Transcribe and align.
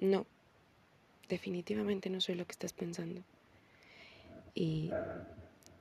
no, 0.00 0.26
definitivamente 1.28 2.10
no 2.10 2.20
soy 2.20 2.34
lo 2.34 2.46
que 2.46 2.52
estás 2.52 2.72
pensando. 2.72 3.22
Y 4.54 4.90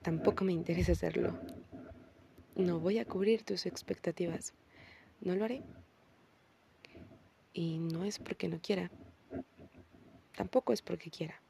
tampoco 0.02 0.46
me 0.46 0.54
interesa 0.54 0.92
hacerlo. 0.92 1.38
No 2.55 2.79
voy 2.79 3.00
a 3.00 3.05
cubrir 3.05 3.44
tus 3.44 3.66
expectativas. 3.66 4.54
No 5.21 5.36
lo 5.36 5.46
haré. 5.46 5.63
Y 7.54 7.80
no 7.80 8.04
es 8.04 8.20
porque 8.20 8.48
no 8.48 8.60
quiera. 8.62 8.92
Tampoco 10.36 10.74
es 10.74 10.82
porque 10.82 11.10
quiera. 11.10 11.42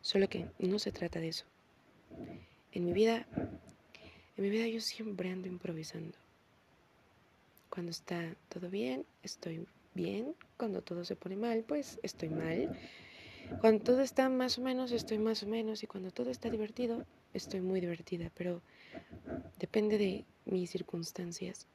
Solo 0.00 0.28
que 0.28 0.46
no 0.58 0.78
se 0.78 0.92
trata 0.92 1.20
de 1.20 1.28
eso. 1.28 1.46
En 2.72 2.84
mi 2.84 2.92
vida, 2.92 3.26
en 4.36 4.44
mi 4.44 4.50
vida 4.50 4.66
yo 4.68 4.80
siempre 4.80 5.30
ando 5.30 5.48
improvisando. 5.48 6.16
Cuando 7.70 7.90
está 7.90 8.36
todo 8.48 8.70
bien, 8.70 9.04
estoy 9.22 9.66
bien. 9.94 10.34
Cuando 10.56 10.82
todo 10.82 11.04
se 11.04 11.16
pone 11.16 11.36
mal, 11.36 11.64
pues 11.66 11.98
estoy 12.02 12.28
mal. 12.28 12.76
Cuando 13.60 13.84
todo 13.84 14.00
está 14.00 14.28
más 14.28 14.58
o 14.58 14.62
menos, 14.62 14.92
estoy 14.92 15.18
más 15.18 15.42
o 15.42 15.46
menos. 15.46 15.82
Y 15.82 15.86
cuando 15.86 16.10
todo 16.10 16.30
está 16.30 16.50
divertido, 16.50 17.04
estoy 17.32 17.60
muy 17.60 17.80
divertida. 17.80 18.30
Pero 18.34 18.62
depende 19.58 19.98
de 19.98 20.24
mis 20.44 20.70
circunstancias, 20.70 21.66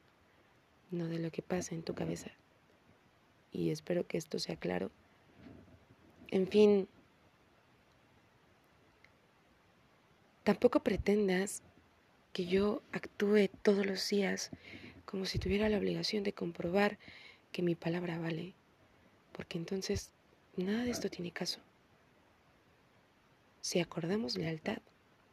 no 0.91 1.07
de 1.07 1.19
lo 1.19 1.31
que 1.31 1.41
pasa 1.41 1.75
en 1.75 1.83
tu 1.83 1.95
cabeza. 1.95 2.31
Y 3.51 3.71
espero 3.71 4.05
que 4.07 4.17
esto 4.17 4.39
sea 4.39 4.55
claro. 4.55 4.91
En 6.31 6.47
fin, 6.47 6.87
tampoco 10.43 10.81
pretendas 10.81 11.63
que 12.33 12.45
yo 12.45 12.83
actúe 12.91 13.49
todos 13.63 13.85
los 13.85 14.07
días 14.09 14.51
como 15.05 15.25
si 15.25 15.39
tuviera 15.39 15.69
la 15.69 15.79
obligación 15.79 16.23
de 16.23 16.33
comprobar 16.33 16.99
que 17.51 17.61
mi 17.61 17.75
palabra 17.75 18.19
vale, 18.19 18.53
porque 19.31 19.57
entonces 19.57 20.11
nada 20.55 20.83
de 20.83 20.91
esto 20.91 21.09
tiene 21.09 21.31
caso. 21.31 21.59
Si 23.61 23.79
acordamos 23.79 24.37
lealtad, 24.37 24.79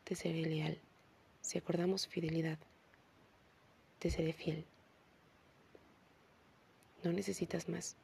te 0.05 0.14
seré 0.14 0.42
leal. 0.42 0.78
Si 1.41 1.58
acordamos 1.58 2.06
fidelidad, 2.06 2.58
te 3.98 4.11
seré 4.11 4.33
fiel. 4.33 4.64
No 7.05 7.12
necesitas 7.12 7.69
más. 7.69 7.97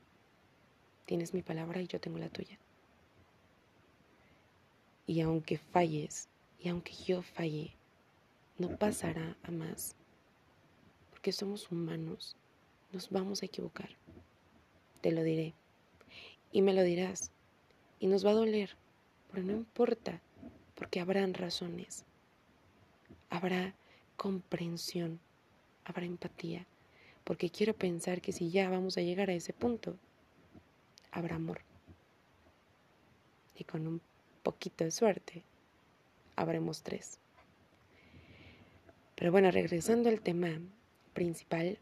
Tienes 1.06 1.34
mi 1.34 1.42
palabra 1.42 1.80
y 1.80 1.86
yo 1.86 2.00
tengo 2.00 2.18
la 2.18 2.28
tuya. 2.28 2.58
Y 5.06 5.20
aunque 5.20 5.58
falles, 5.58 6.28
y 6.60 6.68
aunque 6.68 6.92
yo 6.92 7.22
falle, 7.22 7.74
no 8.58 8.76
pasará 8.76 9.36
a 9.42 9.50
más. 9.50 9.96
Porque 11.10 11.32
somos 11.32 11.70
humanos, 11.70 12.36
nos 12.92 13.10
vamos 13.10 13.42
a 13.42 13.46
equivocar. 13.46 13.90
Te 15.00 15.12
lo 15.12 15.22
diré. 15.22 15.54
Y 16.52 16.62
me 16.62 16.74
lo 16.74 16.82
dirás. 16.82 17.30
Y 17.98 18.06
nos 18.06 18.24
va 18.24 18.30
a 18.30 18.34
doler. 18.34 18.76
Pero 19.30 19.44
no 19.44 19.52
importa, 19.52 20.20
porque 20.74 21.00
habrán 21.00 21.34
razones. 21.34 22.04
Habrá 23.30 23.74
comprensión, 24.16 25.20
habrá 25.84 26.04
empatía. 26.04 26.66
Porque 27.24 27.50
quiero 27.50 27.74
pensar 27.74 28.20
que 28.20 28.32
si 28.32 28.50
ya 28.50 28.68
vamos 28.68 28.98
a 28.98 29.02
llegar 29.02 29.30
a 29.30 29.34
ese 29.34 29.52
punto, 29.52 29.96
habrá 31.10 31.36
amor. 31.36 31.60
Y 33.56 33.64
con 33.64 33.86
un 33.86 34.00
poquito 34.42 34.84
de 34.84 34.90
suerte, 34.90 35.42
habremos 36.36 36.82
tres. 36.82 37.18
Pero 39.14 39.30
bueno, 39.30 39.50
regresando 39.50 40.08
al 40.08 40.20
tema 40.20 40.58
principal, 41.14 41.78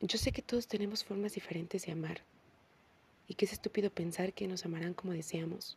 yo 0.00 0.16
sé 0.16 0.30
que 0.30 0.42
todos 0.42 0.68
tenemos 0.68 1.02
formas 1.02 1.34
diferentes 1.34 1.84
de 1.84 1.92
amar 1.92 2.20
y 3.26 3.34
que 3.34 3.46
es 3.46 3.52
estúpido 3.52 3.90
pensar 3.90 4.32
que 4.32 4.46
nos 4.46 4.64
amarán 4.64 4.94
como 4.94 5.12
deseamos. 5.12 5.76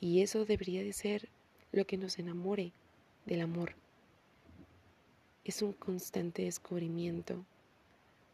Y 0.00 0.20
eso 0.20 0.44
debería 0.44 0.82
de 0.82 0.92
ser 0.92 1.28
lo 1.72 1.86
que 1.86 1.96
nos 1.96 2.18
enamore 2.18 2.72
del 3.24 3.40
amor. 3.40 3.74
Es 5.44 5.62
un 5.62 5.72
constante 5.72 6.42
descubrimiento, 6.42 7.44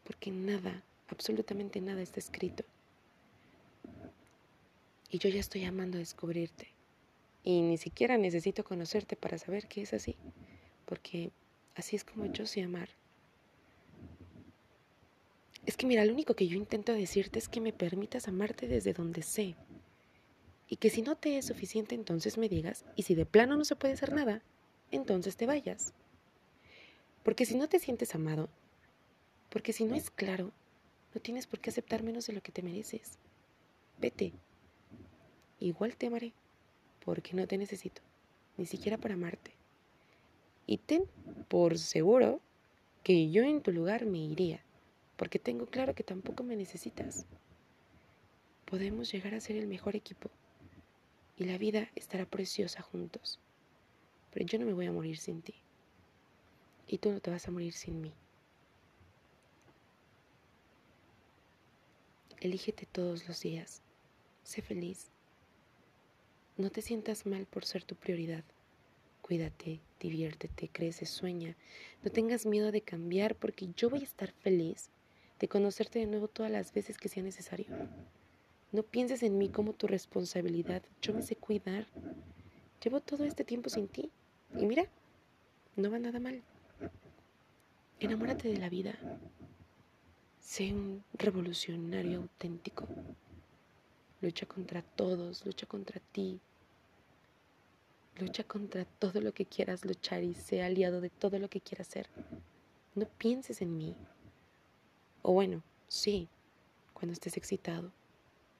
porque 0.03 0.29
nada, 0.29 0.83
absolutamente 1.07 1.79
nada 1.79 2.01
está 2.01 2.19
escrito. 2.19 2.65
Y 5.09 5.17
yo 5.19 5.29
ya 5.29 5.39
estoy 5.39 5.63
amando 5.63 5.97
descubrirte. 5.97 6.67
Y 7.43 7.61
ni 7.61 7.77
siquiera 7.77 8.17
necesito 8.17 8.63
conocerte 8.63 9.15
para 9.15 9.37
saber 9.37 9.67
que 9.67 9.83
es 9.83 9.93
así, 9.93 10.17
porque 10.85 11.31
así 11.75 11.95
es 11.95 12.03
como 12.03 12.25
yo 12.25 12.45
sé 12.45 12.61
amar. 12.61 12.89
Es 15.65 15.77
que 15.77 15.87
mira, 15.87 16.05
lo 16.05 16.13
único 16.13 16.35
que 16.35 16.47
yo 16.47 16.57
intento 16.57 16.93
decirte 16.93 17.39
es 17.39 17.49
que 17.49 17.59
me 17.59 17.73
permitas 17.73 18.27
amarte 18.27 18.67
desde 18.67 18.93
donde 18.93 19.23
sé. 19.23 19.55
Y 20.69 20.77
que 20.77 20.89
si 20.89 21.01
no 21.01 21.15
te 21.15 21.37
es 21.37 21.45
suficiente, 21.45 21.95
entonces 21.95 22.37
me 22.37 22.49
digas, 22.49 22.85
y 22.95 23.03
si 23.03 23.15
de 23.15 23.25
plano 23.25 23.57
no 23.57 23.65
se 23.65 23.75
puede 23.75 23.93
hacer 23.93 24.13
nada, 24.13 24.43
entonces 24.91 25.37
te 25.37 25.45
vayas. 25.45 25.93
Porque 27.23 27.45
si 27.45 27.55
no 27.55 27.67
te 27.67 27.79
sientes 27.79 28.13
amado, 28.13 28.49
porque 29.49 29.73
si 29.73 29.85
no 29.85 29.95
es 29.95 30.11
claro, 30.11 30.51
no 31.13 31.21
tienes 31.21 31.47
por 31.47 31.59
qué 31.59 31.69
aceptar 31.69 32.03
menos 32.03 32.27
de 32.27 32.33
lo 32.33 32.41
que 32.41 32.51
te 32.51 32.61
mereces. 32.61 33.17
Vete, 33.99 34.33
igual 35.59 35.95
te 35.95 36.07
amaré, 36.07 36.33
porque 37.03 37.33
no 37.33 37.47
te 37.47 37.57
necesito, 37.57 38.01
ni 38.57 38.65
siquiera 38.65 38.97
para 38.97 39.13
amarte. 39.15 39.51
Y 40.67 40.77
ten 40.77 41.05
por 41.47 41.79
seguro 41.79 42.41
que 43.03 43.31
yo 43.31 43.43
en 43.43 43.61
tu 43.61 43.71
lugar 43.71 44.05
me 44.05 44.17
iría, 44.17 44.64
porque 45.17 45.39
tengo 45.39 45.65
claro 45.65 45.95
que 45.95 46.03
tampoco 46.03 46.43
me 46.43 46.55
necesitas. 46.55 47.25
Podemos 48.65 49.11
llegar 49.11 49.33
a 49.33 49.39
ser 49.39 49.55
el 49.55 49.67
mejor 49.67 49.95
equipo 49.95 50.29
y 51.37 51.45
la 51.45 51.57
vida 51.57 51.89
estará 51.95 52.25
preciosa 52.25 52.81
juntos. 52.81 53.39
Pero 54.31 54.45
yo 54.45 54.59
no 54.59 54.65
me 54.65 54.73
voy 54.73 54.85
a 54.87 54.91
morir 54.91 55.17
sin 55.17 55.41
ti. 55.41 55.55
Y 56.87 56.97
tú 56.97 57.11
no 57.11 57.19
te 57.19 57.31
vas 57.31 57.47
a 57.47 57.51
morir 57.51 57.73
sin 57.73 58.01
mí. 58.01 58.13
Elígete 62.41 62.85
todos 62.85 63.27
los 63.27 63.41
días. 63.41 63.81
Sé 64.43 64.61
feliz. 64.61 65.09
No 66.57 66.69
te 66.69 66.81
sientas 66.81 67.25
mal 67.25 67.45
por 67.45 67.65
ser 67.65 67.83
tu 67.83 67.95
prioridad. 67.95 68.43
Cuídate, 69.21 69.79
diviértete, 69.99 70.69
crece, 70.69 71.05
sueña. 71.05 71.55
No 72.03 72.11
tengas 72.11 72.45
miedo 72.45 72.71
de 72.71 72.81
cambiar 72.81 73.35
porque 73.35 73.69
yo 73.75 73.89
voy 73.89 74.01
a 74.01 74.03
estar 74.03 74.31
feliz 74.31 74.91
de 75.39 75.47
conocerte 75.47 75.99
de 75.99 76.05
nuevo 76.05 76.27
todas 76.27 76.51
las 76.51 76.73
veces 76.73 76.97
que 76.97 77.09
sea 77.09 77.23
necesario. 77.23 77.67
No 78.71 78.83
pienses 78.83 79.23
en 79.23 79.37
mí 79.37 79.49
como 79.49 79.73
tu 79.73 79.87
responsabilidad. 79.87 80.81
Yo 81.01 81.13
me 81.13 81.21
sé 81.21 81.35
cuidar. 81.35 81.87
Llevo 82.83 82.99
todo 82.99 83.23
este 83.23 83.43
tiempo 83.43 83.69
sin 83.69 83.87
ti. 83.87 84.11
Y 84.57 84.65
mira, 84.65 84.85
no 85.75 85.91
va 85.91 85.99
nada 85.99 86.19
mal. 86.19 86.41
Enamórate 87.99 88.49
de 88.49 88.57
la 88.57 88.69
vida. 88.69 88.95
Sé 90.39 90.73
un 90.73 91.03
revolucionario 91.13 92.19
auténtico. 92.19 92.87
Lucha 94.21 94.45
contra 94.45 94.81
todos, 94.81 95.45
lucha 95.45 95.65
contra 95.65 95.99
ti. 96.11 96.39
Lucha 98.19 98.43
contra 98.43 98.85
todo 98.85 99.19
lo 99.21 99.33
que 99.33 99.45
quieras 99.45 99.83
luchar 99.83 100.23
y 100.23 100.33
sé 100.33 100.63
aliado 100.63 101.01
de 101.01 101.09
todo 101.09 101.39
lo 101.39 101.49
que 101.49 101.61
quieras 101.61 101.87
ser. 101.87 102.07
No 102.93 103.05
pienses 103.17 103.61
en 103.61 103.77
mí. 103.77 103.95
O 105.27 105.33
bueno, 105.33 105.63
sí, 105.87 106.29
cuando 106.93 107.13
estés 107.13 107.35
excitado, 107.35 107.91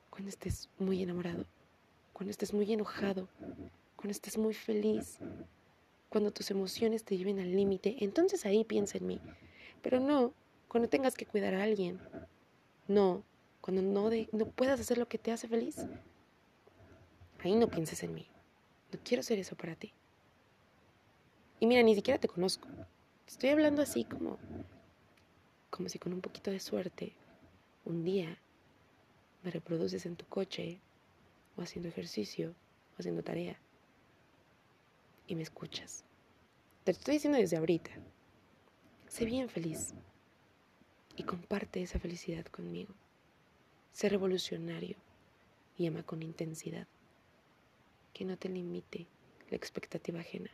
cuando 0.09 0.29
estés 0.29 0.67
muy 0.79 1.03
enamorado, 1.03 1.45
cuando 2.11 2.31
estés 2.31 2.55
muy 2.55 2.73
enojado, 2.73 3.29
cuando 3.95 4.09
estés 4.09 4.35
muy 4.39 4.55
feliz, 4.55 5.19
cuando 6.09 6.31
tus 6.31 6.49
emociones 6.49 7.03
te 7.03 7.17
lleven 7.17 7.39
al 7.39 7.55
límite, 7.55 7.97
entonces 7.99 8.47
ahí 8.47 8.63
piensa 8.63 8.97
en 8.97 9.05
mí. 9.05 9.21
Pero 9.83 9.99
no 9.99 10.33
cuando 10.67 10.89
tengas 10.89 11.13
que 11.13 11.27
cuidar 11.27 11.53
a 11.53 11.61
alguien. 11.61 11.99
No 12.87 13.21
cuando 13.61 13.83
no, 13.83 14.09
no 14.31 14.45
puedas 14.47 14.79
hacer 14.79 14.97
lo 14.97 15.07
que 15.07 15.19
te 15.19 15.31
hace 15.31 15.47
feliz, 15.47 15.85
ahí 17.43 17.53
no 17.53 17.67
pienses 17.67 18.01
en 18.01 18.15
mí. 18.15 18.25
No 18.91 18.97
quiero 19.03 19.21
ser 19.21 19.37
eso 19.37 19.55
para 19.55 19.75
ti. 19.75 19.93
Y 21.59 21.67
mira, 21.67 21.83
ni 21.83 21.93
siquiera 21.93 22.19
te 22.19 22.27
conozco. 22.27 22.67
Estoy 23.27 23.51
hablando 23.51 23.83
así 23.83 24.03
como, 24.03 24.39
como 25.69 25.89
si 25.89 25.99
con 25.99 26.13
un 26.13 26.21
poquito 26.21 26.51
de 26.51 26.59
suerte, 26.59 27.13
un 27.83 28.03
día 28.03 28.37
me 29.43 29.51
reproduces 29.51 30.05
en 30.05 30.15
tu 30.15 30.25
coche, 30.25 30.79
o 31.55 31.61
haciendo 31.61 31.89
ejercicio, 31.89 32.49
o 32.49 32.99
haciendo 32.99 33.23
tarea, 33.23 33.57
y 35.27 35.35
me 35.35 35.43
escuchas. 35.43 36.03
Te 36.83 36.91
lo 36.91 36.97
estoy 36.97 37.15
diciendo 37.15 37.39
desde 37.39 37.57
ahorita. 37.57 37.91
Sé 39.07 39.25
bien 39.25 39.49
feliz 39.49 39.93
y 41.15 41.23
comparte 41.23 41.81
esa 41.81 41.99
felicidad 41.99 42.45
conmigo. 42.45 42.93
Sé 43.93 44.09
revolucionario 44.09 44.97
y 45.77 45.87
ama 45.87 46.03
con 46.03 46.21
intensidad. 46.21 46.87
Que 48.13 48.25
no 48.25 48.37
te 48.37 48.49
limite 48.49 49.07
la 49.49 49.57
expectativa 49.57 50.19
ajena. 50.19 50.51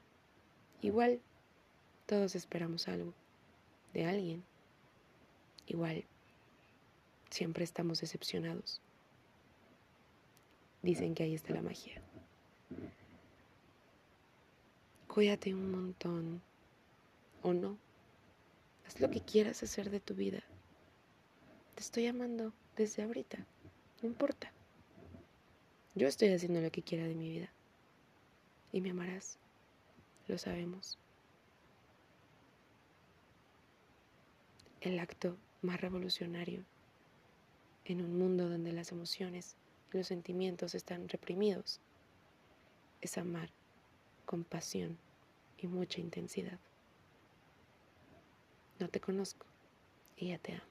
Igual, 0.81 1.19
todos 2.05 2.35
esperamos 2.35 2.87
algo 2.87 3.13
de 3.93 4.05
alguien. 4.05 4.43
Igual, 5.67 6.03
siempre 7.29 7.63
estamos 7.63 8.01
decepcionados. 8.01 8.81
Dicen 10.81 11.13
que 11.13 11.23
ahí 11.23 11.35
está 11.35 11.53
la 11.53 11.61
magia. 11.61 12.01
Cuídate 15.07 15.53
un 15.53 15.71
montón 15.71 16.41
o 17.43 17.53
no. 17.53 17.77
Haz 18.87 18.99
lo 18.99 19.09
que 19.09 19.21
quieras 19.21 19.61
hacer 19.61 19.89
de 19.89 19.99
tu 19.99 20.15
vida. 20.15 20.41
Te 21.75 21.81
estoy 21.81 22.07
amando 22.07 22.53
desde 22.75 23.03
ahorita. 23.03 23.45
No 24.01 24.09
importa. 24.09 24.51
Yo 25.95 26.07
estoy 26.07 26.29
haciendo 26.29 26.61
lo 26.61 26.71
que 26.71 26.81
quiera 26.81 27.05
de 27.05 27.15
mi 27.15 27.29
vida. 27.29 27.51
Y 28.71 28.81
me 28.81 28.91
amarás. 28.91 29.37
Lo 30.27 30.37
sabemos. 30.37 30.97
El 34.79 34.97
acto 34.99 35.37
más 35.61 35.79
revolucionario 35.81 36.63
en 37.85 38.01
un 38.01 38.17
mundo 38.17 38.49
donde 38.49 38.71
las 38.71 38.91
emociones 38.91 39.55
y 39.91 39.97
los 39.97 40.07
sentimientos 40.07 40.75
están 40.75 41.09
reprimidos 41.09 41.79
es 43.01 43.17
amar 43.17 43.49
con 44.25 44.43
pasión 44.43 44.97
y 45.57 45.67
mucha 45.67 45.99
intensidad. 45.99 46.59
No 48.79 48.87
te 48.87 48.99
conozco 48.99 49.45
y 50.15 50.29
ya 50.29 50.37
te 50.37 50.53
amo. 50.53 50.70